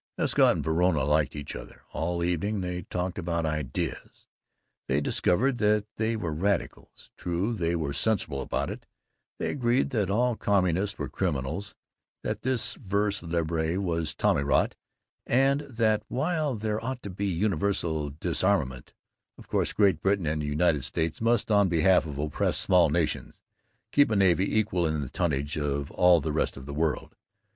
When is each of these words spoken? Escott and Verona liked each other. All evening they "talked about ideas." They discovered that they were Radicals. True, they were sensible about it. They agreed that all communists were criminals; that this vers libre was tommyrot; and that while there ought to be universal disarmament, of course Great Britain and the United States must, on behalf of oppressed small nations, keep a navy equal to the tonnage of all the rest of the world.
Escott 0.17 0.55
and 0.55 0.63
Verona 0.63 1.03
liked 1.03 1.35
each 1.35 1.55
other. 1.55 1.83
All 1.91 2.23
evening 2.23 2.61
they 2.61 2.81
"talked 2.81 3.19
about 3.19 3.45
ideas." 3.45 4.25
They 4.87 4.99
discovered 4.99 5.59
that 5.59 5.85
they 5.97 6.15
were 6.15 6.33
Radicals. 6.33 7.11
True, 7.17 7.53
they 7.53 7.75
were 7.75 7.93
sensible 7.93 8.41
about 8.41 8.71
it. 8.71 8.87
They 9.37 9.51
agreed 9.51 9.91
that 9.91 10.09
all 10.09 10.35
communists 10.35 10.97
were 10.97 11.07
criminals; 11.07 11.75
that 12.23 12.41
this 12.41 12.73
vers 12.83 13.21
libre 13.21 13.77
was 13.79 14.15
tommyrot; 14.15 14.73
and 15.27 15.61
that 15.69 16.01
while 16.07 16.55
there 16.55 16.83
ought 16.83 17.03
to 17.03 17.11
be 17.11 17.27
universal 17.27 18.09
disarmament, 18.09 18.93
of 19.37 19.47
course 19.47 19.71
Great 19.71 20.01
Britain 20.01 20.25
and 20.25 20.41
the 20.41 20.47
United 20.47 20.83
States 20.83 21.21
must, 21.21 21.51
on 21.51 21.69
behalf 21.69 22.07
of 22.07 22.17
oppressed 22.17 22.61
small 22.61 22.89
nations, 22.89 23.39
keep 23.91 24.09
a 24.09 24.15
navy 24.15 24.57
equal 24.57 24.85
to 24.91 24.97
the 24.97 25.09
tonnage 25.09 25.57
of 25.59 25.91
all 25.91 26.19
the 26.19 26.31
rest 26.33 26.57
of 26.57 26.65
the 26.65 26.73
world. 26.73 27.15